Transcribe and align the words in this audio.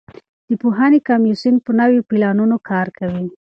د 0.49 0.51
پوهنې 0.61 0.99
کمیسیون 1.07 1.55
په 1.65 1.71
نویو 1.79 2.07
پلانونو 2.09 2.55
کار 2.69 2.87
کوي. 2.97 3.25